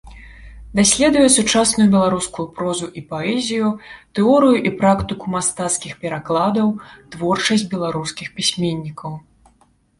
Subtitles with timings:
[0.77, 3.69] Даследуе сучасную беларускую прозу і паэзію,
[4.21, 6.67] тэорыю і практыку мастацкіх перакладаў,
[7.17, 9.11] творчасць беларускіх пісьменнікаў.